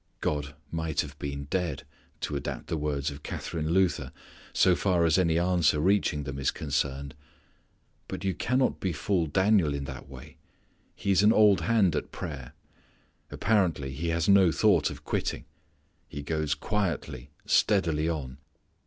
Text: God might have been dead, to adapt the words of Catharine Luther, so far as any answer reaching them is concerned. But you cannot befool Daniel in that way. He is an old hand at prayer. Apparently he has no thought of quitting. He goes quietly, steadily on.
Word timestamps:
God 0.19 0.55
might 0.71 1.01
have 1.01 1.15
been 1.19 1.43
dead, 1.51 1.83
to 2.21 2.35
adapt 2.35 2.65
the 2.65 2.75
words 2.75 3.11
of 3.11 3.21
Catharine 3.21 3.69
Luther, 3.69 4.11
so 4.51 4.75
far 4.75 5.05
as 5.05 5.19
any 5.19 5.37
answer 5.37 5.79
reaching 5.79 6.23
them 6.23 6.39
is 6.39 6.49
concerned. 6.49 7.13
But 8.07 8.23
you 8.23 8.33
cannot 8.33 8.79
befool 8.79 9.27
Daniel 9.27 9.75
in 9.75 9.83
that 9.83 10.09
way. 10.09 10.37
He 10.95 11.11
is 11.11 11.21
an 11.21 11.31
old 11.31 11.61
hand 11.61 11.95
at 11.95 12.11
prayer. 12.11 12.53
Apparently 13.29 13.91
he 13.91 14.09
has 14.09 14.27
no 14.27 14.51
thought 14.51 14.89
of 14.89 15.03
quitting. 15.05 15.45
He 16.09 16.23
goes 16.23 16.55
quietly, 16.55 17.29
steadily 17.45 18.09
on. 18.09 18.39